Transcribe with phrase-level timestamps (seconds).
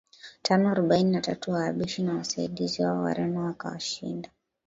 [0.41, 4.29] tano arobaini na tatu Wahabeshi na wasaidizi wao Wareno wakawashinda